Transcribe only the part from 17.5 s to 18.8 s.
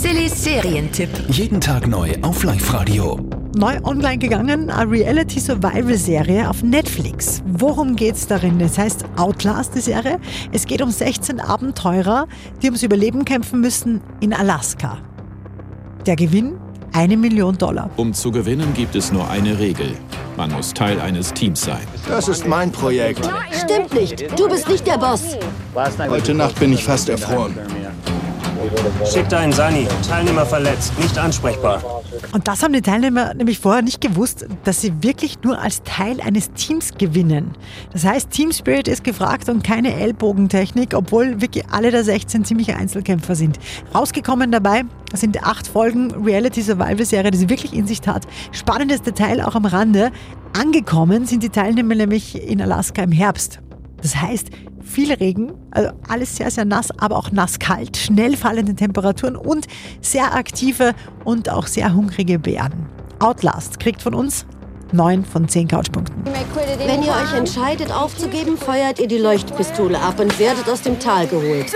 Dollar. Um zu gewinnen,